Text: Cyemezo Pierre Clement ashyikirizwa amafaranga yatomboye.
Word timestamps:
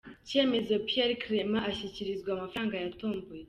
Cyemezo 0.27 0.73
Pierre 0.87 1.19
Clement 1.21 1.65
ashyikirizwa 1.71 2.29
amafaranga 2.37 2.75
yatomboye. 2.83 3.39